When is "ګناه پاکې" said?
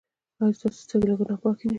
1.19-1.65